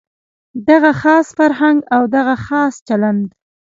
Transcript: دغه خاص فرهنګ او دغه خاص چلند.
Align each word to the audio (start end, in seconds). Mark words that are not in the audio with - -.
دغه 0.69 0.91
خاص 1.01 1.27
فرهنګ 1.37 1.77
او 1.95 2.01
دغه 2.15 2.35
خاص 2.45 2.73
چلند. 2.87 3.25